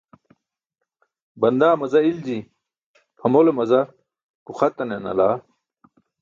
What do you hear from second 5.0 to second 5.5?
nalaa.